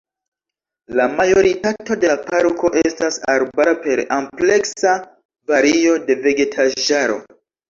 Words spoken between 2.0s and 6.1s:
de la parko estas arbara per ampleksa vario